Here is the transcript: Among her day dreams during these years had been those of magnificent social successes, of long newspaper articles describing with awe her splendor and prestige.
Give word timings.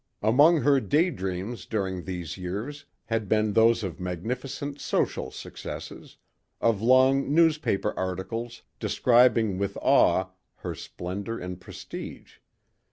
Among 0.23 0.61
her 0.61 0.79
day 0.79 1.11
dreams 1.11 1.67
during 1.67 2.05
these 2.05 2.35
years 2.35 2.85
had 3.05 3.29
been 3.29 3.53
those 3.53 3.83
of 3.83 3.99
magnificent 3.99 4.79
social 4.81 5.29
successes, 5.29 6.17
of 6.59 6.81
long 6.81 7.31
newspaper 7.35 7.93
articles 7.95 8.63
describing 8.79 9.59
with 9.59 9.77
awe 9.79 10.29
her 10.55 10.73
splendor 10.73 11.37
and 11.37 11.61
prestige. 11.61 12.37